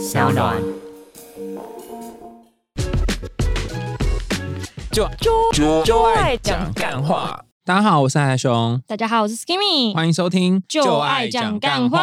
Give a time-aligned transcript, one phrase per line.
[0.00, 0.56] 小暖。
[4.90, 5.06] 就
[5.52, 7.44] 就就爱讲干话。
[7.66, 12.00] 大家好，我是海熊，大家好，我是 Skimmy，欢迎收听就爱讲干话。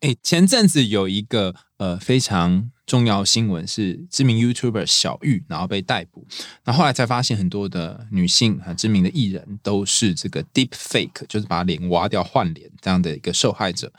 [0.00, 6.26] 哎，前阵子有一个呃非常重要新闻，是知名 YouTuber 小玉，然后被逮捕。
[6.66, 13.90] 那后来才发现，很多的女性啊，知名的艺人都是这个 Deep Fake，就是把脸挖掉换脸这样的一个受害者。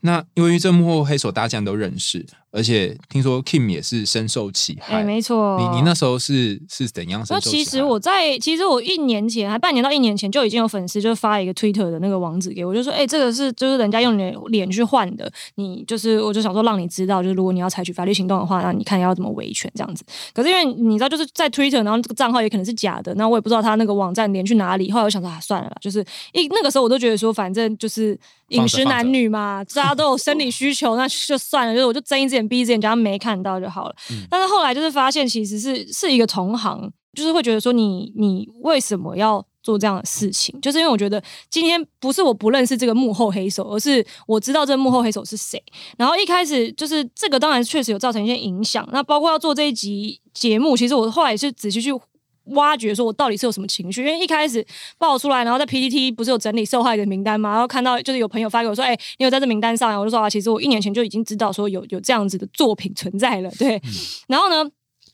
[0.00, 2.26] 那由于这幕后黑手，大家都认识。
[2.54, 5.58] 而且听说 Kim 也是深受其害，哎，没错。
[5.58, 7.34] 你你那时候是是怎样受？
[7.34, 20.04] 那其实我在，其实我一年前还半年到一年前就已经有粉丝就发一个 Twitter 的那个网址给我，就说，哎，这个是就是人家用你的脸去换的，你就是我就想说让你知道，就是如果你要采取法律行动的话，那你看要怎么维权这样子。
[20.32, 24.92] 可是因为你知道，就是在 Twitter，然后这个账号也可能是假的，那我也不知道他那个网站连去哪里。
[24.92, 28.16] 后来我想说，啊，算了，就是一那个时候我都觉得说，反正就是
[28.48, 33.18] 饮食男女嘛，大家都有生理需求， 那就算了，就是我就睁一只眼闭一只眼，假没。
[33.24, 33.94] 看到就好了，
[34.28, 40.60] 但是后来就是发现，其实是是一个同行，就是会觉得说你你为什么要做这样的事情？
[40.60, 45.62] 就是因为我觉得今天不是我不认识这个幕后黑手，而是我知道这幕后黑手是谁。
[45.96, 48.86] 然后一开始就是这个，当然确实有造成一些影响。
[48.92, 51.92] 那包括要做这一集节目，其实我后来也是仔细去。
[52.46, 54.04] 挖掘说，我到底是有什么情绪？
[54.04, 54.64] 因为一开始
[54.98, 57.52] 爆出来，然后在 PPT 不是有整理受害的名单嘛？
[57.52, 63.50] 然后看到就是有朋友发给我说：“哎，你有在这名单上？”我就说：“啊，其实我一年前就已经知道说有有这样子的作品存在了。
[63.58, 63.80] ”对。
[64.28, 64.62] 然后呢，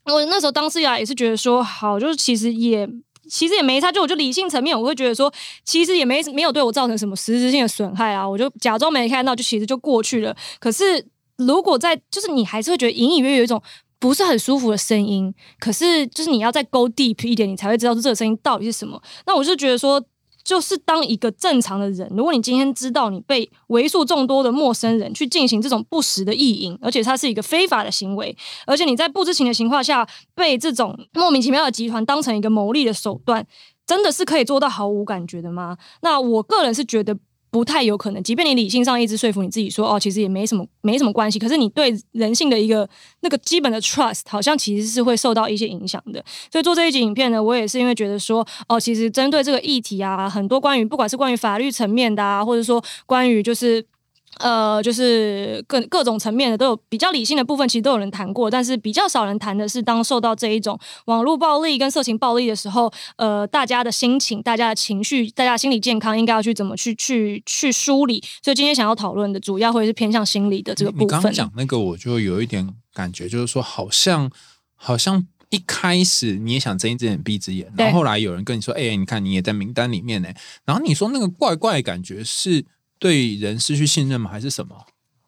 [0.06, 2.88] 我那时候当时呀也是觉得说，好，就是其实也
[3.28, 5.32] 其实也没差，就我就理性层面，我会觉得说，
[5.64, 10.36] 其实也没没有对我造成什么实质性的损害啊，我就假装没看到，就其实就过去了。
[10.58, 11.06] 可是
[11.36, 13.62] 如果在，就是你还是会觉得隐隐约约有一种。
[14.00, 19.00] 不是很舒服的声音，可是就是你要再 go deep 一点，你才会知道这个声音到底是什么。
[19.26, 20.02] 那我就觉得说，
[20.42, 28.34] 就是当一个正常的人，如果你今天知道你被为数众多的陌生人去进行这种不实的意淫，而且它是一个非法的行为，
[28.66, 33.46] 而且你在不知情的情况下被这种莫名其妙的集团当成一个牟利的手段，
[33.86, 35.76] 真的是可以做到毫无感觉的吗？
[36.00, 37.16] 那我个人是觉得。
[37.50, 41.38] 不太有可能，即便你理性上一直说服你自己说，哦，其实也没什么，没什么关系。
[41.38, 42.88] 可是你对人性的一个
[43.20, 46.24] 那个基本的 trust，好像其实是会受到一些影响的。
[46.50, 53.84] 所以做这一集影片呢，我也是因为觉得说，哦，其实针对这个议题啊，很多关于不管是关于法律层面的啊，或者说关于就是。
[54.40, 68.22] 呃，就是各各种层面的都有比较理性的部分，其实都有人谈过，但是比较少人谈的是，当受到这一种网络暴力跟色情暴力的时候，呃，大家的心情、大家的情绪、大家心理健康应该要去怎么去去去梳理。
[68.42, 71.06] 所以今天想要讨论的主要会是偏向心理的这个部分。
[71.06, 74.30] 你刚讲那个，我就有一点感觉，就是说，好像
[74.74, 80.28] 好像一开始你也想睁一只眼闭一只眼，然后后来有人跟你说，哎，你看你也在名单里面呢，
[80.64, 82.64] 然后你说那个怪怪的感觉是。
[83.00, 84.30] 对人失去信任吗？
[84.30, 84.86] 还是什么？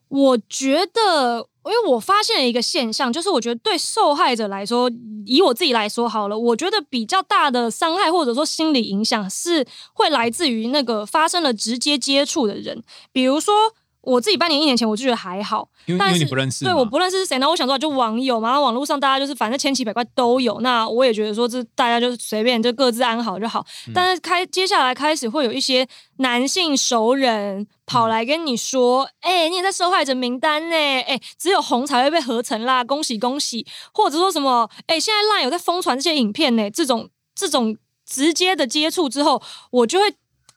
[0.08, 4.88] 我觉得，因为我发现了一个现象，就是我觉得对受害者来说，
[5.24, 13.74] 以我自己来说好了，我觉得比较大的伤害或者说心理影响是会来自于那个发生了直接接触的人，比如说。
[14.02, 17.38] 我自己半年一年前我就觉得还好，因为你不认识，对，我不认识是谁。
[17.38, 20.60] 那我想说就网友嘛，网络上大家就是反正千奇百怪都有。
[20.60, 23.64] 那我也觉得说这大家就随便就各自安好就好。
[23.94, 25.86] 但是开接下来开始会有一些
[26.16, 33.64] 男性熟人跑来跟你说，哎，你也在受害者名单呢，哎，只有红才会被合成啦，恭喜恭喜，
[33.94, 39.40] 或者说什么，哎，现在烂有在疯传这些影片呢，这种这种直接的接触之后，
[39.70, 40.12] 我就会。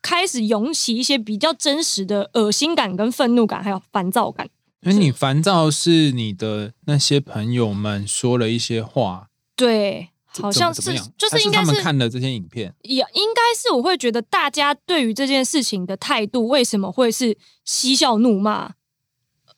[0.05, 4.47] 开始涌起一些比较真实的恶心感、跟愤怒感，还有烦躁感。
[4.81, 9.29] 那你烦躁是你的那些朋友们说了一些话？
[9.55, 18.73] 对，好像是，就是应该是他们看了这些影片，也应该是我会觉得大家对于这件事情的态度为什么会是嬉笑怒骂？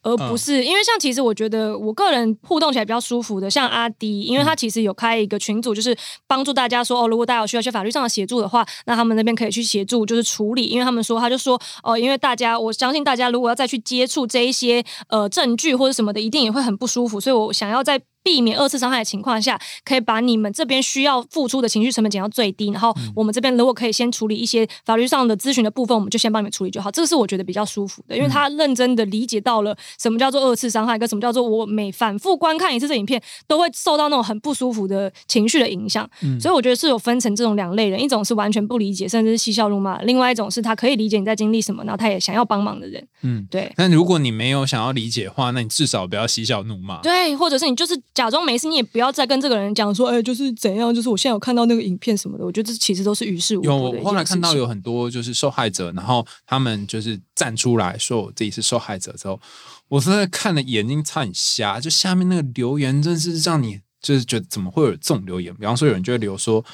[0.07, 5.95] 而不是，因为像其实我觉得我个人互动起来比较舒服的，像阿迪，因为他其实有开一个群组，就是
[6.25, 10.67] 帮助大家说哦，如果大家有需要一些法律上的协助的话，那他们那边可以去协助，就是处理。
[10.67, 18.01] 因为他们说，他就说哦，因为大家我相信大家如果要再去接触这一些呃证据或者什么的，一定也会很不舒服，所以我想要在。
[18.27, 22.69] 避免二次伤害的情况下，可以把你们这边需要付出的情绪成本减到最低。
[22.71, 26.91] 然后我们这边如果可以先处理一些法律上的咨询的部分，我们就先帮你们处理就好。
[26.91, 36.05] 这个是我觉得比较舒服的，因为他认真的理解到了什么叫做二次伤害，跟什么叫做我每反复观看一次这影片都会受到那种很不舒服的情绪的影响。
[36.41, 43.07] 所以我觉得是有分成这种两类人，一种是完全不理解，甚至是嬉笑怒骂；，另外一种是他可以理解你在经历什么，然后他也想要帮忙的人。
[43.21, 43.71] 嗯，对。
[43.77, 47.01] 但如果你没有想要理解的话，那你至少不要嬉笑怒骂。
[47.01, 52.43] 对，或者是你就是假装没事，你也不要再跟这个人讲说，哎，就是怎样，就是我现在有看到那个影片什么的。
[52.43, 59.39] 我觉得这其实都是于事无补有，我后来看到有很多就是受害者，然后他们就是站出来说我自己是受害者之后，
[59.87, 65.53] 我真的看了眼睛差点瞎，就下面那个留言真是让你就是觉得怎么会有这种留言？
[65.53, 66.65] 比方说有人就会留说。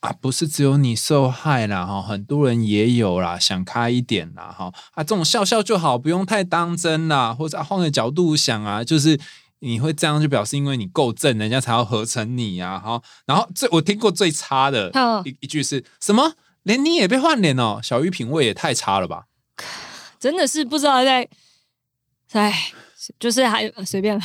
[0.00, 9.20] 啊，不是只有你受害啦，哈，很多人也有啦，想开一点啦，哈，啊，这种笑笑就好，不用太当真啦，或者换个角度想啊，就是
[9.60, 14.90] 你会这样就表示因为你够正，人家才要合成你呀，好，然后最我听过最差的
[15.24, 16.34] 一一句是什么？
[16.64, 19.24] 连你也被换脸哦，小玉品味也太差了吧？
[20.20, 21.28] 真的是不知道在，
[22.32, 22.72] 哎。
[23.18, 24.22] 就是还随便了，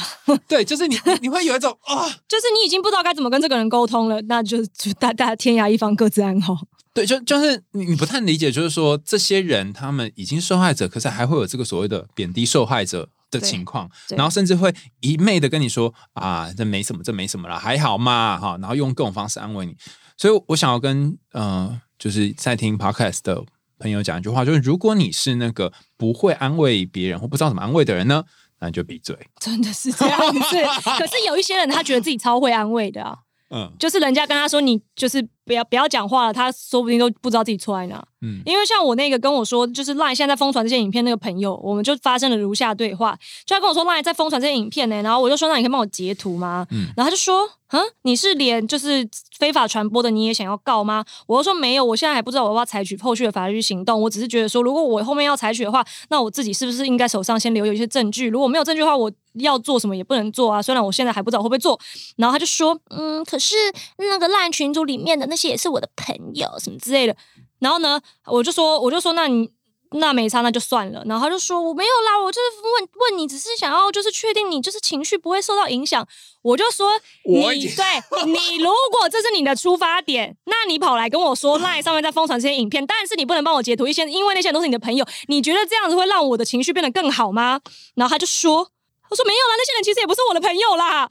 [0.50, 6.56] 对，就是你你会有一种啊， 就是你已经不知道该怎么跟这个人沟通了，那就就大大家天涯一方，各自安好。
[6.94, 19.76] 对，就就是你你不太理解，就是说这些人他们已经受害者，可是还会有这个所谓的贬低受害者的情况，然后甚至会一昧的跟你说啊，这没什么，这没什么了，还好嘛，哈，然后用各种方式安慰你。
[20.18, 23.44] 所以我想要跟呃，就是在听 podcast 的
[23.78, 28.24] 朋友讲一句话，就是如果你是那个不会安慰别人或不知道怎么安慰的人呢？
[28.60, 30.40] 那就闭嘴， 真的是这样子。
[30.98, 33.18] 可是有一些人，他觉得自己超会安慰的啊。
[33.52, 38.04] 嗯，就是人家跟他说你就是不要不要讲话了，他说不定都不知道自己错在哪。
[38.22, 46.66] 嗯，因为像我那个跟我说，就是 LINE 现在在疯传这些影片那个朋友，我们就发生了如下对话，就他跟我说 LINE 在疯传这些影片呢，然后我就说那你可以帮我截图吗？
[46.72, 49.08] 嗯，然后他就说，嗯，你是连就是
[49.38, 51.04] 非法传播的你也想要告吗？
[51.26, 58.28] 我就说没有，我现在还不知道我要采取后续的法律行动，我只是觉得说，如果我后面要采取的话，那我自己是不是应该手上先留有一些证据？
[58.30, 60.62] 如果没有证据的话，我要做什么也不能做啊。
[60.62, 61.80] 虽然我现在还不知道会不会做，
[62.18, 63.56] 然后他就说，嗯，可是
[63.98, 67.16] 那个烂群组里面的那些也是我的朋友，什么之类的。
[67.60, 69.50] 然后呢，我就说，我就说，那你
[69.92, 71.04] 那没差，那就算了。
[71.06, 76.06] 然后他就说，我没有啦，我就是问问你，只是想要就是确定你就是情绪不会受到影响。
[76.42, 76.92] 我就说，
[77.26, 85.06] 你对你如果这是你的出发点，那你跑来跟我说赖上面在疯传这些影片，但是你不能帮我截图一些，因为那些都是你的朋友。
[85.28, 87.62] 你觉得这样子会让我的情绪变得更好吗？
[87.96, 88.72] 然后他就说。
[89.16, 91.08] 我说没有啦，那些人其实也不是我的朋友啦。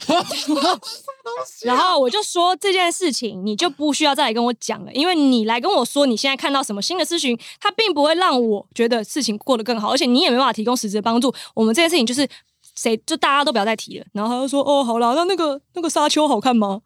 [1.64, 11.34] 然后我就说这件事情，你就不需要再来跟我讲了，因为你来跟我说你现在看到什么新的资讯，它并不会让我觉得事情过得更好，而且你也没办法提供实质的帮助。
[11.54, 12.28] 我们这件事情就是
[12.76, 14.04] 谁，就大家都不要再提了。
[14.12, 16.82] 然后他就说：“哦，好了，那那个那个沙丘好看吗？”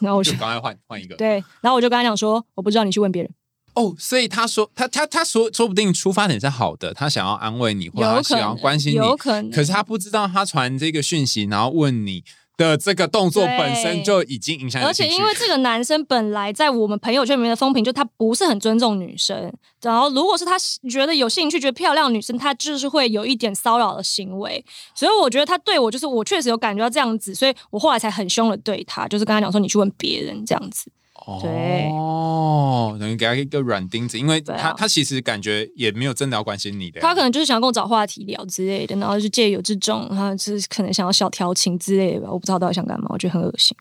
[0.00, 3.32] 然后我就刚才换换一个，对，然后我就跟他讲说：“我不知道，你去问别人。”
[3.78, 9.48] 哦，所以他说他他他说说不定出发点是好的，他想要安慰你，或者他想要关心你，有可能。
[9.52, 12.24] 可是他不知道他传这个讯息，然后问你
[12.56, 14.82] 的这个动作本身就已经影响。
[14.82, 19.52] 而且因为这个男生本来在我们朋友圈里面的风评，就他不是很尊重女生。
[19.80, 20.56] 然后如果是他
[20.90, 24.64] 觉得有兴趣、觉得漂亮女生，他就是会有一点骚扰的行为。
[24.92, 30.90] 所以我觉得他对我就是我确实有感觉到这样子，所以我后来才很凶的对他，就是跟他讲说你去问别人这样子。
[31.26, 43.76] 哦，等于给他一个软钉子，因为他他其实感觉也没有真的要关心你的，他可能就是想跟我找话题聊之类的，然后就借由这种，他就是可能想要小调情之类的吧，我不知道到底想干嘛，我觉得很恶心。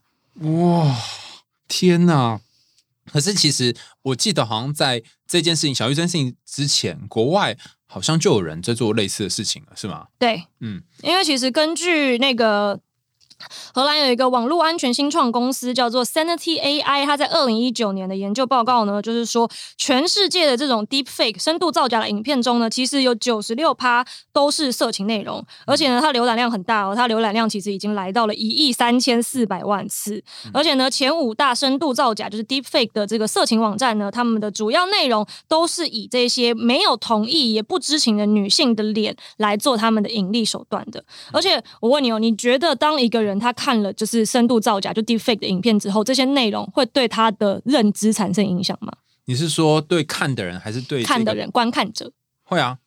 [0.61, 0.95] 哇，
[1.67, 2.39] 天哪！
[3.11, 7.55] 可是其实我记得好像在这件事情小玉这件事情之前，国外
[7.85, 10.07] 好像就有人在做类似的事情了，是吗？
[10.19, 12.79] 对，嗯，因为其实根据那个。
[13.73, 48.91] 荷兰有一个网络安全新创公司叫做 Sanity AI，它在二零一九年的研究报告呢，就是说全世界的这种 Deep Fake 深度造假的影片中呢，其实有九十六趴都是色情内容，而且呢，它浏览量很大哦，它浏览量其实已经来到了一亿三千四百万次，而且呢，前五大深度造假就是 Deep Fake 的这个色情网站呢，他们的主要内容都是以这些没有同意也不知情的女性的脸来做他们的盈利手段的，而且我问你哦，你觉得当一个人人他看了就是深度造假就 deepfake 的影片之后，这些内容会对他的认知产生影响吗？
[49.25, 52.13] 你是说对看的人还是对看的人观看者？
[52.43, 52.77] 会啊，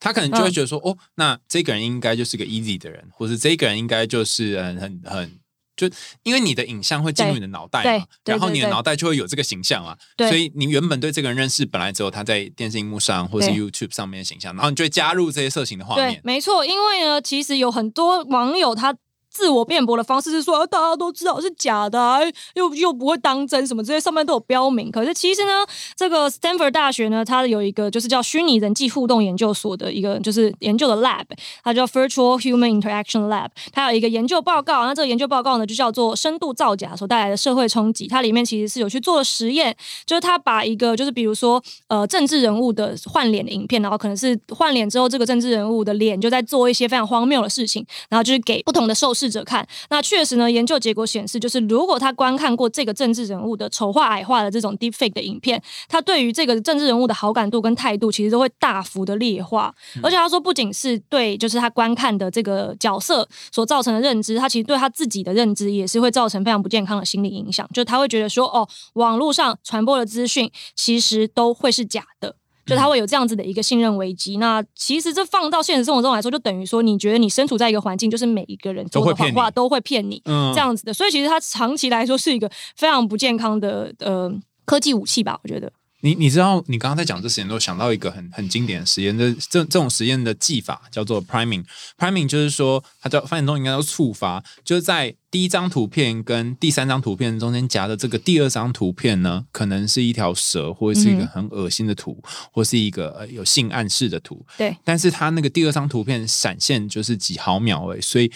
[0.00, 5.38] 他可能就会觉得说，哦，那这个人应该就是个 easy 的人，或是这个人应该就是很很很
[5.76, 5.86] 就
[6.22, 16.18] 因为你的影像会进入你的脑袋嘛，然后你的脑袋就会有这个形象啊，所以你原本对这个人认识本来只有他在电视荧幕上或是 YouTube 上面的形象，然后你就会加入这些色情的画面。
[16.24, 18.96] 没错，因为呢，其实有很多网友他。
[19.32, 22.20] 自我辩驳的方式是说，大家都知道是假的，
[22.54, 24.90] 又又不会当真，什么这些上面都有标明。
[24.90, 25.64] 可是其实呢，
[25.96, 31.24] 这个 Stanford 大学呢，它有一个就是叫虚拟人际互动研究所的一个就是研究的 lab，
[31.64, 33.48] 它叫 Virtual Human Interaction Lab。
[33.72, 38.06] 它有一个研究报告，那这个研究报告呢，就叫做深度造假所带来的社会冲击。
[38.06, 39.74] 它里面其实是有去做实验，
[40.04, 49.14] 就是他把一个就是比如说呃政治人物的换脸的影片，然后可能是换脸之后，这个政治人物的脸就在做一些非常荒谬的事情，然后就是给不同的受。
[49.22, 49.64] 视者看。
[49.90, 59.72] 那确实呢，研究结果显示，就是如果他观看过这个政治人物的丑化、矮化的这种 deepfake 的影片，他对于这个政治人物的好感度跟态度，其实都会大幅的劣化。
[60.02, 67.68] 而且他说，不仅是对就是他观看的这个角色所造成的认知，他其实对他自己的认知也是会造成非常不健康的心理影响。
[67.72, 72.34] 就他会觉得说，哦，网络上传播的资讯其实都会是假的。
[72.64, 74.36] 就他会有这样子的一个信任危机。
[74.36, 80.94] 那其实这放到现实生活中来说，就等于说，你觉得你身处在一个环境，就是每一个人说的谎话都会骗你，这样子的。
[80.94, 84.32] 所以其实它长期来说是一个非常不健康的呃
[84.64, 85.38] 科技武器吧？
[85.42, 85.72] 我觉得。
[86.04, 91.64] 你你知道，你刚刚在讲这实验，都想到一个很很经典的实验，这这这种实验的技法叫做 priming。
[91.96, 102.20] priming 就是说，它叫翻译中应该叫触发，就是在第一张图片跟第三张图片中间夹的这个第二张图片呢，可能是一条蛇，或者是一个很恶心的图，
[102.52, 104.44] 或是一个有性暗示的图。
[104.58, 104.76] 对。
[104.82, 108.32] 但是它那个第二张图片闪现就是几毫秒而已，所以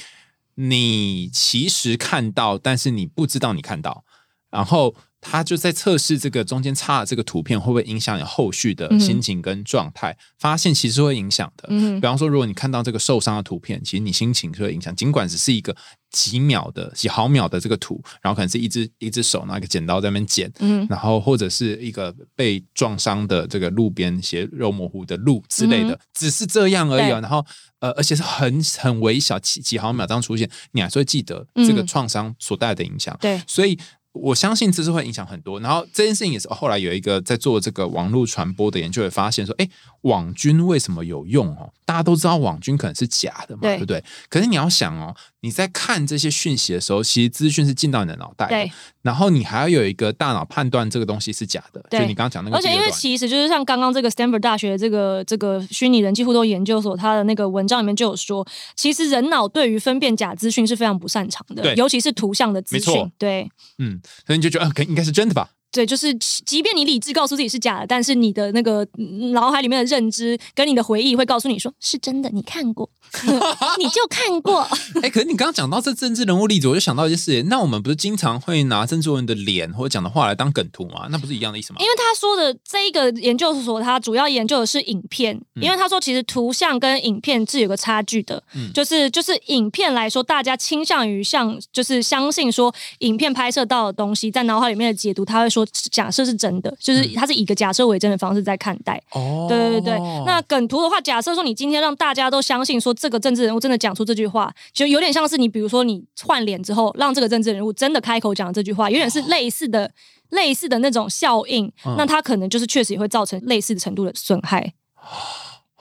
[0.54, 4.04] 你其实看到，但是你不知道你看到，
[4.50, 4.94] 然后。
[5.28, 11.66] 他就在测试这个中间插的这个图片会不会影响你后续的心情跟状态，发现其实会影响的。
[11.68, 15.76] 嗯，比方说，如果你看到这个受伤的图片，其实你心情是会影响，尽管只是一个
[16.10, 27.12] 几秒的、几毫秒的这个图，然后可能是一只一只手拿一个剪刀在那边剪，嗯，然后或者是一个被撞伤的这个路边血肉模糊的路之类的，只是这样而已。
[27.12, 27.44] 啊然后
[27.80, 33.16] 呃，而且是很很微小几几毫秒这样出现，你还是会记得这个创伤所带来的影响。
[33.20, 33.76] 对，所以。
[34.16, 39.68] 我相信这是会影响很多，然后这件事情也是后来有一个在做这个网络传播的研究，也发现说，哎，
[40.02, 41.72] 网军为什么有用哦？
[41.84, 44.02] 大家都知道网军可能是假的嘛，对不对？
[44.28, 45.14] 可是你要想哦。
[45.46, 48.72] 你在看这些讯息的时候，其实资讯是进到你的脑袋，对。
[49.02, 52.56] 然后你还要有一个大脑判断这个东西是假的，就你刚刚讲那个。
[52.56, 63.12] 而且因为其实就是像刚刚这个 Stanford 大学这个这个虚拟人机互动研究所，它的那个文章里面就有说，其实人脑对于分辨假资讯是非常不擅长的，尤其是图像的资讯。
[63.16, 63.48] 对，
[63.78, 65.50] 嗯，所以你就觉得可应该是真的吧？
[65.76, 68.86] 对，就是即便你理智告诉自己是假的，但是你的那个
[69.32, 72.88] 脑海里面的认知跟你的回忆会告诉你说是真的，你看过，
[73.78, 74.62] 你就看过。
[75.02, 81.08] 哎，可是你刚刚讲到这政治人物例子，我就想到一件事，那我们不是经常会拿政治人物的脸或者讲的话来当梗图吗？
[81.10, 81.78] 那不是一样的意思吗？
[81.80, 88.40] 因为他说的这一个研究所，他主要研究的是影片，因为他说其实图像跟影片是有个差距的，
[88.72, 95.50] 就是就是影片来说，大家倾向于像就是相信说影片拍摄到的东西，在脑海里面的解读，他会。
[95.56, 99.00] 说假设是真的，就是它是以一个假设为真的方式在看待。
[99.12, 109.90] 哦，对对对那梗图的话，假设说你今天让大家都相信说这个政治人物真的讲出这句话，就有点像是你比如说你换脸之后，让这个政治人物真的开口讲这句话，有点是类似的
[110.30, 111.72] 类似的那种效应。
[111.96, 114.74] 那它可能就是确实也会造成类似的程度的损害。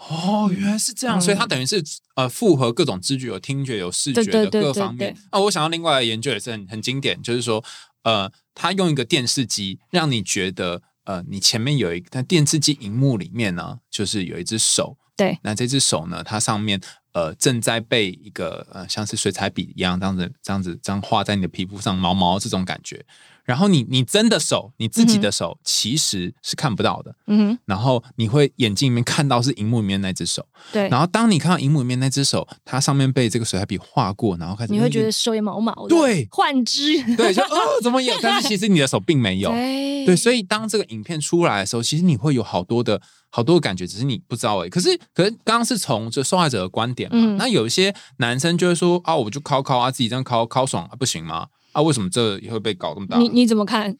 [0.08, 1.84] 哦，原来是这样，所以它等于是
[2.16, 5.18] 呃复合各种知觉，有听觉、有视觉的各方面。
[5.32, 7.64] 啊，我想到另外的研究也是很很经典，就是说
[8.06, 8.32] 呃。
[8.58, 14.98] 他用一个电视机，让你觉得，呃，你前面有一个，电视机荧幕里面呢，就是有一只手。
[15.18, 16.80] 对，那这只手呢，它上面，
[17.12, 23.06] 呃，正在被一个，呃，像是水彩笔一样，这样子，这样子，这样画在你的皮肤上，毛毛这种感觉。
[23.46, 27.60] 然后你你真的手，你自己的手其实是看不到的，嗯哼。
[27.66, 30.90] 然后你会眼睛里面看到是荧幕里面那只手，对。
[30.90, 38.16] 然后当你看到荧幕里面那只手，它上面被这个水彩笔画过，然后开始你会觉得手也毛毛的，对，幻肢， 对，就哦怎么有？
[38.20, 40.16] 但是其实你的手并没有，对。
[40.16, 43.00] 所以当这个影片出来的时候，其实你会有好多的
[43.30, 44.70] 好多的感觉，只是你不知道而已。
[44.70, 51.48] 可是可是刚刚是从这受害者的观点嘛，那有一些男生就会说啊，我就敲敲啊，自己这样敲敲爽啊，不行吗？
[51.76, 53.18] 啊，为什么这也会被搞这么大？
[53.18, 53.96] 你你怎么看？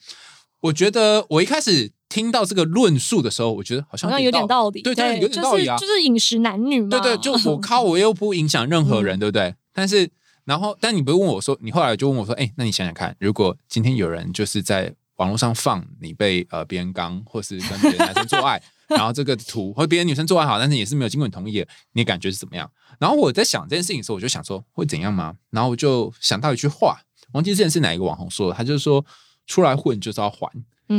[0.62, 6.88] 我觉得我一开始听到这个论述的时候，我觉得好像好像有点道理，对对，有点道理啊，就是饮食男女嘛。
[6.90, 9.54] 对对，就我靠，我又不影响任何人，对不对？
[9.74, 10.10] 但是，
[10.46, 21.64] 然后，但你不是问我说，你后来就问我说，哎，那你想想看，如果今天有人就是在网络上放你被呃别人刚，或是跟别的男生做爱， 然后这个图或别的女生做爱好，但是也是没有经过你同意，
[21.94, 22.72] 你感觉是怎么样？
[22.98, 25.36] 然后我在想这件事情的时候，我就想说会怎样吗？
[25.52, 27.02] 然后我就想到一句话。
[27.36, 29.06] 忘记之前是哪一个网红说的，他就是说
[29.46, 30.50] 出来混就是要还，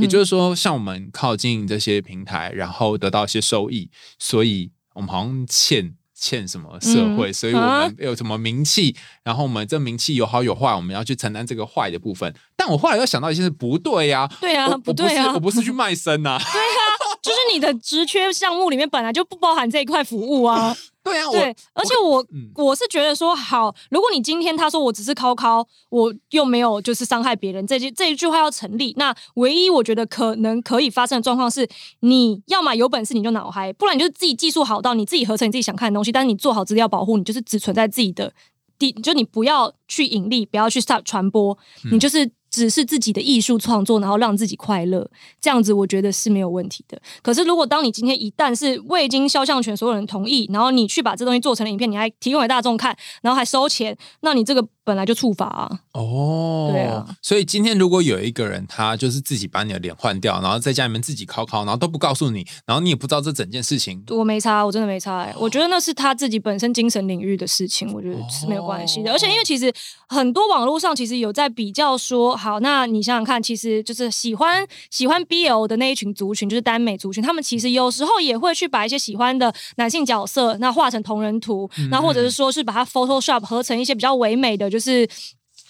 [0.00, 12.34] 也就是说像我们靠近这些平台，然后得到一些收益，所以我们好像欠欠什么社会，所以我们有什么名气，然后我们这名气有好有坏，我们要去承担这个坏的部分。
[12.54, 16.85] 但我后来又想到一些是不对呀，对呀，不对啊，我不是去卖身呐，对啊，
[17.26, 20.74] 就是你的职缺项目里面本来就不包含这一块服务啊。
[21.06, 31.68] 对啊，对，而且我我是觉得说，好，如果你今天他说我只是考考，我又没有就是伤害别人，这句这一句话要成立，那唯一我觉得可能可以发生的状况是，
[32.00, 38.32] 你要么有本事你就脑嗨，不然你就自己技术好到你自己合成你自己想看的东西，但是你做好资料保护，你就是只存在自己的
[38.76, 42.28] 第就你不要去盈利，不要去传传播，嗯你就是。
[42.56, 45.06] 只是自己的艺术创作，然后让自己快乐，
[45.38, 46.98] 这样子我觉得是没有问题的。
[47.20, 55.80] 可是，如果当你今天一旦是未经肖像权所有人同意，然后你去把这东西做成了影片，你还提供给大众看，然后还收钱，那你这个本来就触法啊。
[55.92, 57.04] 哦，对啊。
[57.20, 65.34] 所以今天如果有一个人，他就是自己把你的脸换掉，然后在家里面自己烤烤，然后都不告诉你，然后你也不知道这整件事情，我没差，我真的没差、欸。
[65.36, 69.10] 我觉得那是他自己本身精神领域的事情，我觉得是没有关系的。
[69.10, 69.72] 哦而且因为其实
[70.08, 85.08] 很多网络上其实有在比较说，好，那你想想看，其实就是喜欢喜欢 BL 的那一群族群，就是耽美族群，他们其实有时候也会去把一些喜欢的男性角色，那画成同人图，那、或者是说是把它 Photoshop 合成一些比较唯美的，就是。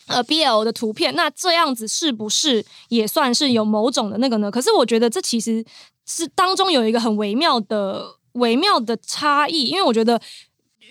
[0.09, 4.49] 呃，BL 的图片，那这样子是不是也算是有某种的那个呢？
[4.49, 5.65] 可是我觉得这其实
[6.07, 10.21] 是当中有一个很微妙的微妙的差异，因为我觉得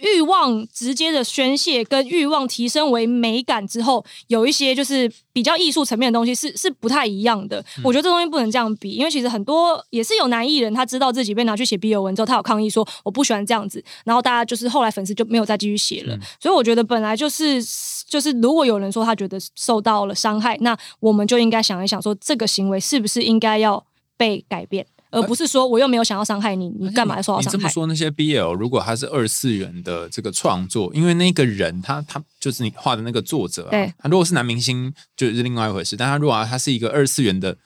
[0.02, 7.64] 欲望直接的宣泄跟欲望提升为美感之后，有一些就是比较艺术层面的东西是是不太一样的。
[7.84, 16.18] 我觉得这东西不能这样比，因为其实很多也是有男艺人，他知道自己被拿去写 BL 文之后，他有抗议说我不喜欢这样子，然后大家就是后来粉丝就没有再继续写了。
[16.40, 17.64] 所以我觉得本来就是
[18.08, 23.86] 就是，如果有人说他觉得受到了伤害，那我们就应该想一想，说这个行为是不是应该要
[24.18, 24.86] 被改变。
[25.16, 27.58] 而不是说我又没有想要伤害你，你干嘛受到你伤害？
[27.58, 37.58] 这么说，那些 BL 如果他是二次元的这个创作，因为那个人他他就是你画的那个作者啊对，他如果是男明星就是另外一回事，但他如果他是一个二次元的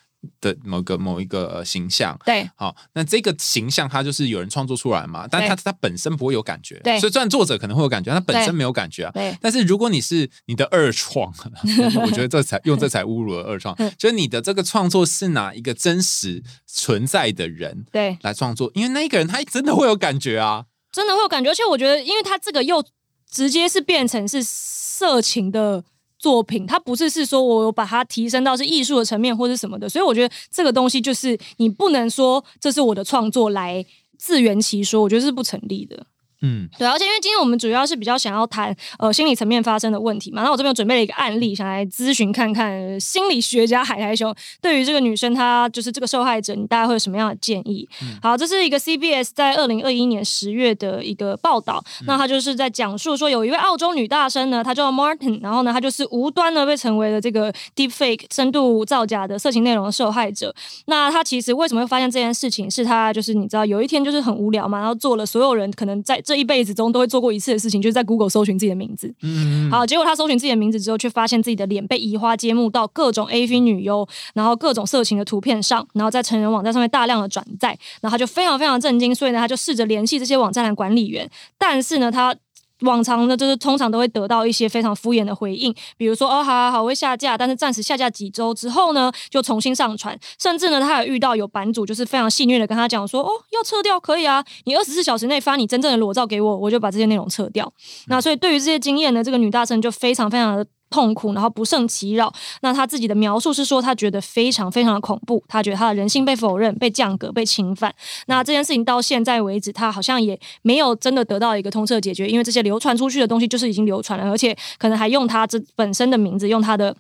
[0.42, 9.12] 的某个某一个呃形象，对好，那这个形象它就是有人创作出来嘛，但对他他本身不会有感觉，对所以虽然作者可能会有感觉，他本身没有感觉啊。
[9.14, 11.34] 对但是如果你是你的二创，
[12.06, 20.66] 我觉得这才用这才侮辱了二创，嗯就是你的这个创作是拿一个真实存在的人对，来创作，因为那一个人他真的会有感觉啊。
[20.92, 22.84] 真的会有感觉，而且我觉得，因为他这个又
[23.30, 25.84] 直接是变成是色情的
[26.20, 33.84] 作品，它不是是说我把它提升到是艺术的层面或者什么的，所以我觉得这个东西就是你不能说这是我的创作来
[34.18, 36.06] 自圆其说，我觉得是不成立的。
[36.42, 47.88] 嗯，对，而且因为今天我们主要是比较想要谈呃心理层面发生的问题嘛，那我这边有准备了一个案例，想来咨询看看呃心理学家海苔兄对于这个女生她就是这个受害者，你大概会有什么样的建议？
[48.22, 60.56] 好，这是一个 CBS 在二零二一年十月的一个报道，那他就是在讲述说有一位澳洲女大生呢，她叫 Martin，然后呢，她就是无端的被成为了这个 Deepfake 深度造假的色情内容的受害者。
[60.86, 62.70] 那她其实为什么会发现这件事情？
[62.70, 69.12] 是她就是你知道有一天就是很无聊嘛，然后做了所有人可能在这一辈子中都会做过一次的事情，就是在 Google 搜寻自己的名字。
[69.24, 77.70] 嗯，好，结果他搜寻自己的名字之后，却发现自己的脸被移花接木到各种 AV 女优，然后各种色情的图片上，然后在成人网站上面大量的转载，
[78.02, 82.36] 然后他就非常非常震惊，所以呢，他就试着联系这些网站的管理员，但是呢，她。
[82.82, 90.18] 往常呢，就是通常都会得到一些非常敷衍的回应，比如说哦，好好好，我会下架，但是暂时下架几周之后呢，就重新上传。
[90.40, 97.72] 甚至呢，他有遇到有版主就是非常戏谑的跟他讲说，哦，要撤掉可以啊，你二十四小时内发你真正的裸照给我，我就把这些内容撤掉。
[98.08, 100.66] 那所以对于这些经验呢，这个女大生就非常非常的。
[100.90, 102.34] 痛苦，然后不胜其扰。
[102.62, 107.94] 那他自己的描述是说，他觉得非常非常的恐怖，他觉得他的人性被否认、被降格、被侵犯。
[108.28, 116.96] 那这件事情到现在为止，他好像也没有真的得到一个通彻解决，因为这些流传出去的东西就是已经流传了，而且可能还用他这本身的名字，用他的。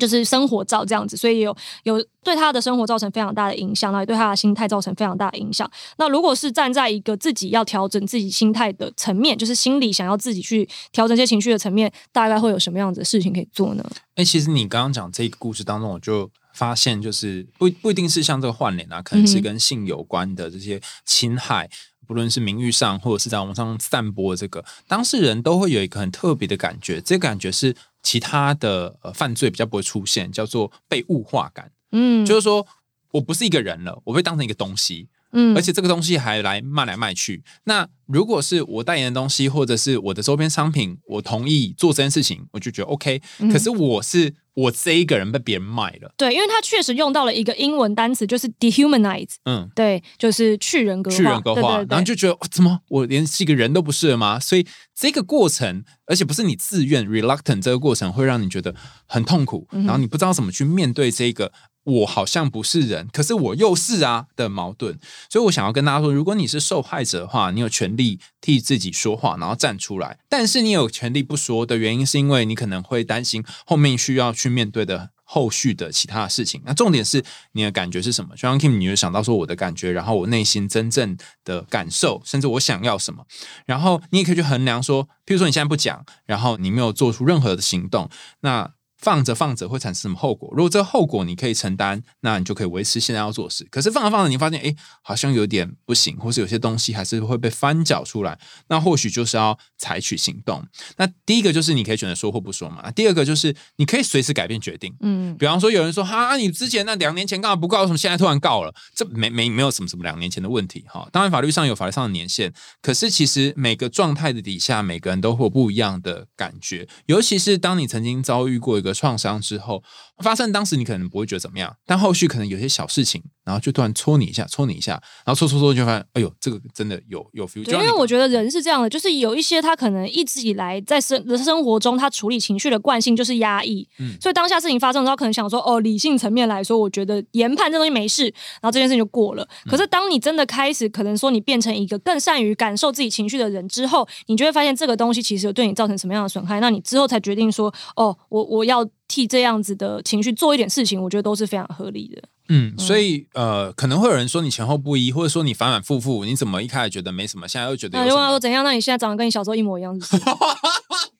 [0.00, 5.70] 就是生活照这样子，所以有有对他的生活造成非常大的影响，然后也对他的心态造成非常大的影响。
[5.98, 13.84] 那如果是站在一个自己要调整自己心态的层面，就是心里想要自己去调整一些情绪的层面，大概会有什么样子的事情可以做呢？
[14.14, 21.68] 哎、其实你刚刚讲这个故事当中，我就发现，就是不不一定是像这个换脸啊，可能是跟性有关的这些侵害。
[22.04, 31.70] 不论是名誉上，或者是在网上散播这个，当事人都会有一个很特别的感觉，这个感觉是其他的呃犯罪比较不会出现，叫做被物化感。
[31.92, 32.66] 嗯，就是说
[33.12, 37.42] 我不是一个人了，我被当成一个东西，嗯而且这个东西还来卖来卖去。
[37.64, 43.22] 那如果是我代言的东西，或者是我的周边商品，我同意做这件事情，我就觉得 OK。
[43.50, 54.38] 可是我是我这一个人被别人卖了，对，因为他确实用到了一个英文单词，就是 dehumanize，嗯，对，就是去人格化，去人格化，对对对然后就觉得、哦怎么我连是一个人都不是了吗？
[54.38, 58.74] 所以这个过程，而且不是你自愿 reluctant 这个过程，会让你觉得
[59.06, 61.50] 很痛苦，嗯然后你不知道怎么去面对这个。
[61.84, 70.20] 我好像不是人，可是我又是啊的矛盾，所以我想要跟大家说，如果你是受害者的话，你有权利替自己说话，然后站出来。
[70.28, 76.60] 但是你有权利不说的原因，是因为你可能会担心后面需要去面对的后续的其他的事情。
[76.66, 78.34] 那重点是你的感觉是什么？
[78.36, 83.24] 就像 Kim，你就想到说我的感觉，然后我内心真正的感受，甚至我想要什么。
[83.64, 88.70] 然后你也可以去衡量说，譬如说你现在不讲，然后你没有做出任何的行动，那。
[89.02, 90.48] 放着放着会产生什么后果？
[90.52, 93.66] 如果这个后果你可以承担，那你就可以维持现在要做事。
[93.68, 98.38] 可是放着放着，你发现哎，好像有点不行，或是有些东西还是会被翻搅出来，
[98.68, 100.64] 那或许就是要采取行动。
[100.98, 102.88] 那第一个就是你可以选择说或不说嘛。
[102.92, 104.94] 第二个就是你可以随时改变决定。
[105.00, 107.80] 嗯，比方说有人说哈，你之前那两年前干嘛不告？
[107.80, 108.72] 为什么现在突然告了？
[108.94, 111.08] 这没没没有什么什么两年前的问题哈。
[111.10, 116.86] 当然法律上有法律上的年限，可是其实每个状态的底下，每个人都会有不一样的感觉。
[117.06, 118.91] 尤其是当你曾经遭遇过一个。
[118.94, 119.82] 创伤之后
[120.18, 123.22] 发生，当时你可能不会觉得怎么样，但后续可能有些小事情。
[123.44, 124.92] 然后就突然戳你一下，戳你一下，
[125.26, 127.68] 然后戳戳戳就发现，哎呦，这个真的有有 feel。
[127.72, 139.44] 因为我觉得人是这样的，就是有一些他可能一直以来在生生活中，他处理情绪的惯性就是压抑，嗯，所以当下事情发生的时候，可能想说，哦，理性层面来说，我觉得研判这东西没事，然后这件事情就过了。
[139.66, 152.22] 可是当你真的开始，可能说你变成一个更善于感受自己情绪的人之后，你就会发现这个东西其实有对你造成什么样的损害，那你之后才决定说，哦，我我要替这样子的情绪做一点事情，我觉得都是非常合理的。
[152.48, 157.98] 嗯，所以呃，可能会有人说你前后不一，或者说你反反复复，你怎么一开始觉得没什么，现在又觉得？
[157.98, 158.62] 那就问他说怎样？
[158.64, 160.24] 那你现在长得跟你小时候一模一样，是不是？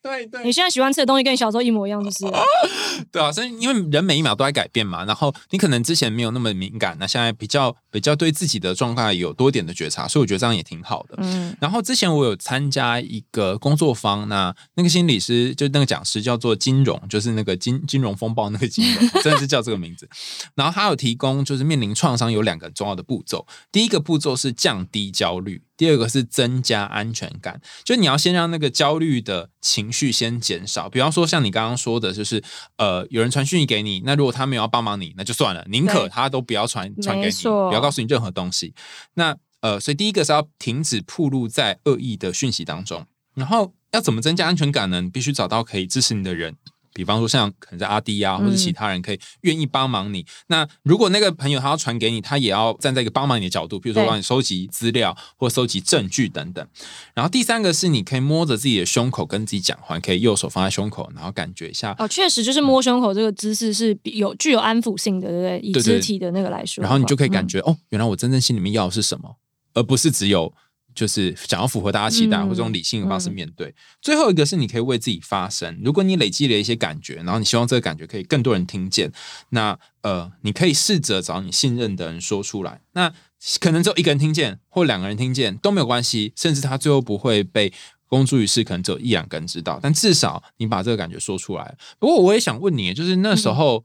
[0.03, 2.25] 对对，你现在喜欢吃的东西跟你小时候一模一样，就是。
[3.11, 11.15] 对啊，所以因为人每一秒都在改变嘛，然后你可能之前没有那么敏感，那现在比较比较对自己的状态有多点的觉察，所以我觉得这样也挺好的。
[11.19, 11.57] 嗯。
[11.61, 20.09] 然后之前我有参加一个工作坊，那那个心理师就那个讲师叫做金融，就是那个金金融风暴那个金融，真的是叫这个名字。
[20.57, 25.63] 然后他有提供，就是面临创伤有两个重要的步骤，第一个步骤是降低焦虑。
[25.77, 30.89] 第二个是增加安全感，就你要先让那个焦虑的情绪先减少。
[30.89, 32.41] 比方说，像你刚刚说的，就是
[32.77, 38.75] 呃，有人传讯息给你，那如果他没有要帮忙你，那就算了，宁可他都不要传传给你，不要告诉你任何东西。
[39.15, 45.01] 那呃，所以第一个是要停止铺露在恶意的讯息当中，然后要怎么增加安全感呢？
[45.01, 46.55] 你必须找到可以支持你的人。
[46.95, 50.25] 比方说，像可能是阿弟啊，或者其他人可以愿意帮忙你。
[50.49, 56.67] 那如果那个朋友他要传给你，他也要站在一个帮忙你的角度，比如说帮你收集资料或收集证据等等。
[57.15, 61.95] 然后第三个是，你可以摸着自己的胸口跟自己讲话，可以右手放在胸口，然后感觉一下。
[61.99, 65.61] 哦，确实就是摸胸口这个姿势是有具有安抚性的，对不对？
[65.61, 69.37] 以肢体的那个来说，然后你就可以感觉哦，原来我真正心里面要的是什么，
[69.75, 70.53] 而不是只有。
[70.95, 73.75] 就是想要符合大家期待，或者用理性的方式面对。
[74.01, 75.81] 最后一个是你可以为自己发声。
[75.85, 79.13] 如果你累积了一些感觉，然后你希望这个感觉可以更多人听见，
[79.51, 82.81] 那呃，你可以试着找你信任的人说出来。
[82.93, 83.13] 那
[83.61, 87.73] 可能只有一个人听见，或两个人听见都没有关系，甚至他最后不会被
[88.07, 89.79] 公诸于世，可能只有一两个人知道。
[89.83, 91.77] 但至少你把这个感觉说出来。
[91.99, 93.85] 不过我也想问你，就是那时候。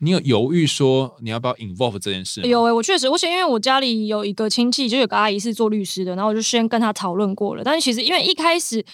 [0.00, 2.40] 你有犹豫说你要不要 involve 这件事？
[2.42, 7.62] 有诶，我确实，我且因为我家里有一个亲戚，就有个阿姨是做律师的，然后我就先跟她讨论过了。
[7.62, 8.84] 但是其实因为一开始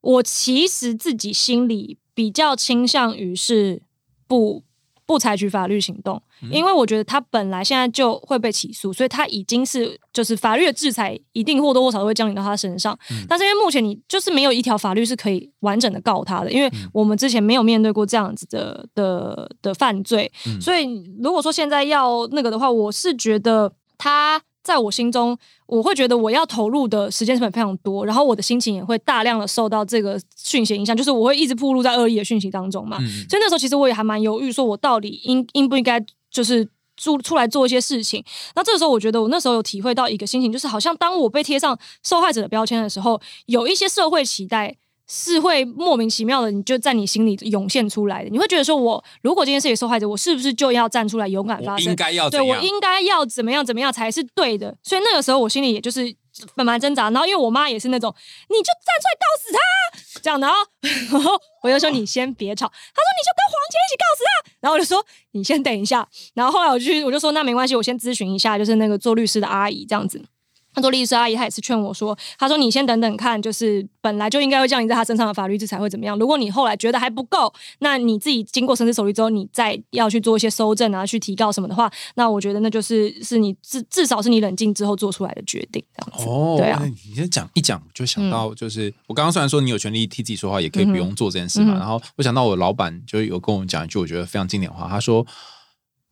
[0.00, 3.82] 我其实自己心里比较倾向于是
[4.28, 4.65] 不。
[5.06, 12.98] 不采取法律行动，因为我觉得他本来现在就会被起诉，所以他已经是就是法律的制裁，一定或多或少都会降临到他身上。
[13.28, 20.86] 但是因为目前你就是没有一条法律是可以完整的告他的，因为我们之前没有面对过这样子的的的犯罪，所以
[21.22, 24.42] 如果说现在要那个的话，我是觉得他。
[24.66, 32.98] 在我心中，我会觉得我要投入的时间成本非常多，然后我的心情也会大量的受到这个讯息影响，就是我会一直暴露在恶意的讯息当中嘛。
[33.30, 38.24] 所以那时候其实我也还蛮犹豫，说我到底应应不应该就是出出来做一些事情。
[38.56, 44.76] 那这个时候，我觉得我那时候有体会到一个心情，就是好像当我被贴上受害者的标签的时候，有一些社会期待。
[45.08, 48.30] 是会莫名其妙的，你就在你心里涌现出来的。
[48.30, 51.90] 你会觉得说，我如果今天是一个受害者，我是不是就要站出来勇敢发声？
[51.90, 54.76] 应该要对我应该要怎么样怎么样才是对的？
[54.82, 56.12] 所以那个时候我心里也就是
[56.54, 57.10] 蛮蛮挣扎。
[57.10, 58.12] 然后因为我妈也是那种，
[58.48, 60.40] 你就站出来告死他这样。
[60.40, 60.56] 然后
[61.12, 62.66] 然后我就说你先别吵。
[62.66, 64.52] 他说你就跟黄杰一起告死他。
[64.60, 66.06] 然后我就说你先等一下。
[66.34, 70.20] 然后后来我就我就说那没关系，我先咨询一下，就是那个做律师的阿姨这样子。
[70.76, 76.18] 很多律师阿姨，她也是劝我说：“她说你先等等看，就是本来就应该会降临在他身上的法律制裁会怎么样？
[76.18, 86.28] 如果你后来觉得还不够，那你自己经过深思熟虑之后，你再要去做一些收证啊，去提告什么的话，那我觉得那就是是你至至少是你冷静之后做出来的决定，这样子。
[86.28, 91.72] 哦，对啊，你先讲一讲，就想到就是我刚刚虽然说你有权利替自己说话，也可以不用做这件事嘛。
[91.72, 95.26] 然后我想到我老板就有跟我们讲一句，我觉得非常经典的话，他说：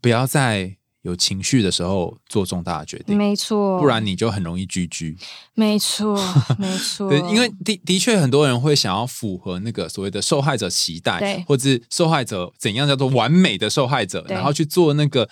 [0.01, 0.77] 不要在。
[1.05, 5.17] 有情绪的时候做重大的决定，没错，不然你就很容易居居。
[5.55, 6.19] 没错，
[6.59, 15.29] 没错， 对，因为的的确很多人会想要符合那个所谓的受害者期待对，或者是受害者怎样叫做完美的受害者，然后去做那个。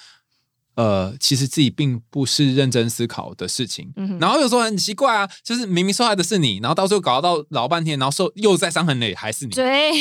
[0.74, 9.92] 呃，其实自己并不是认真思考的事情，嗯然后有时候很奇怪啊，就是明明受害的是你，然后到最后搞到老半天，然后受又在伤痕累还是你，对，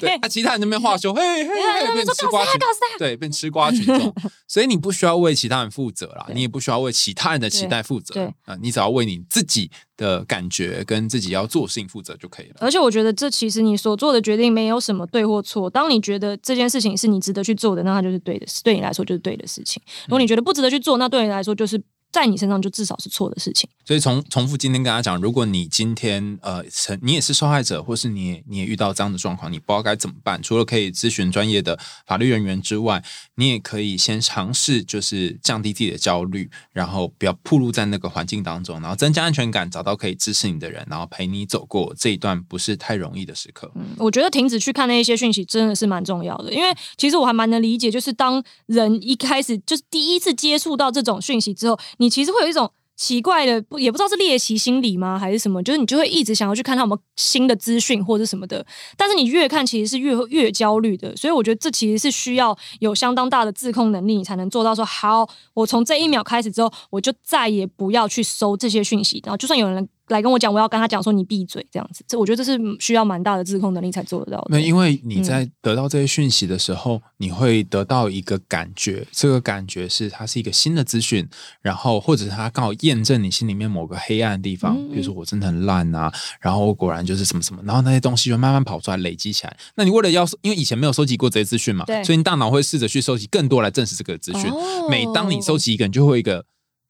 [0.00, 4.14] 对，那、其他人那边话 说，嘿嘿嘿，变吃瓜群众，对，变吃瓜群众，
[4.48, 8.26] 所以你不需要为其他人负责啦，你也不需要为其他人的期待负责，对。
[8.46, 12.56] 啊、你只要为你自己的感觉跟自己要做的事情负责就可以了。
[12.60, 15.70] 而且我觉得这其实你所做的决定没有什么对或错。
[15.70, 19.82] 当你觉得这件事情是你值得去做的，那它就是对的事，对你来说就是对的事情。
[20.06, 21.80] 如果你觉得不值得去做，那对你来说就是
[22.16, 23.68] 在你身上就至少是错的事情。
[23.84, 43.70] 所以重重复今天跟大家讲，如果你今天呃，曾你也是受害者，或是你也你也遇到这样的状况，你不知道该怎么办，除了可以咨询专业的法律人员之外，你也可以先尝试就是降低自己的焦虑，然后不要暴露在那个环境当中，然后增加安全感，找到可以支持你的人，然后陪你走过这一段不是太容易的时刻。
[43.74, 52.70] 嗯，我觉得停止去看那一些讯息真的是蛮重要的，因为其实我还蛮能理解，就是当人一开始就是第一次接触到这种讯息之后，你你其实会有一种。
[52.98, 55.62] 奇怪的，不也不知道是猎奇心理吗，还是什么？
[55.62, 58.64] 就是你就会一直想要去看他有没有新的资讯或者什么的。
[58.96, 61.14] 但是你越看，其实是越越焦虑的。
[61.14, 69.20] 所以我觉得这其实是需要有相当大的自控能力，你才能做到说好，我从这一秒开始之后，我就再也不要去搜这些讯息。
[69.26, 72.04] 然后就算有人来跟我讲，我要跟他讲说你闭嘴这样子。
[72.06, 74.46] 这我觉得这是需要蛮大的自控能力才做得到的。
[74.50, 81.28] 那因为你在得到这些讯息的时候，你会得到一个感觉，这个感觉是它是一个新的资讯，
[81.60, 89.56] 然后或者是它刚好验证你心里面某个黑暗的地方，嗯比如说我真的很烂啊，然后我果然就是什么什么，然后那些东西就慢慢跑出来，累积起来。
[89.74, 94.50] 那你为了要，因为以前没有收集过这些资讯嘛对，所以你大脑会试着去收集更多来证实这个资讯。
[94.50, 96.44] 哦每当你收集一个，你就会有一个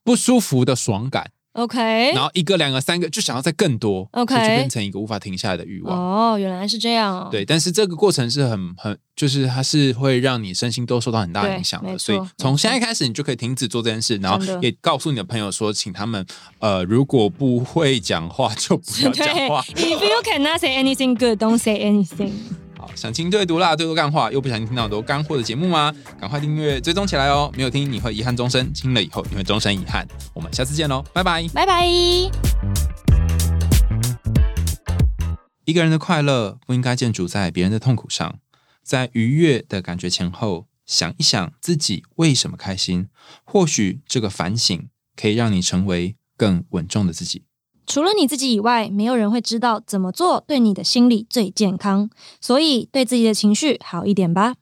[0.05, 5.99] 不舒服的爽感，OK，然后一个、两个、三个，就想要再更多 OK 就变成一个无法停下来的欲望。
[5.99, 7.29] 哦，原来是这样。
[7.31, 16.25] 对，但是这个过程是很很，就是它是会让你身心都受到很大影响的，所以错从现在开始，你就可以停止做这件事，然后也告诉你的朋友说，请他们
[16.59, 19.62] 呃，如果不会讲话就不要讲话。
[19.75, 22.33] If you cannot say anything good, don't say anything。
[22.79, 25.95] 好，想听对读啦，最多干话，又不想听到很多干货的节目吗？
[26.21, 27.51] 赶快订阅追踪起来哦！
[27.57, 30.07] 没有听你会遗憾终身，听了以后你会终身遗憾。
[30.35, 31.49] 我们下次见喽，拜拜。
[31.55, 31.87] 拜拜。
[35.65, 38.39] 一个人的快乐不应该建筑在别人的痛苦上，
[38.83, 43.09] 在愉悦的感觉前后，想一想自己为什么开心，
[43.43, 47.45] 或许这个反省可以让你成为更稳重的自己。
[47.87, 54.55] 除了你自己以外，没有人会知道怎么做对你的心理最健康，所以对自己的情绪好一点吧。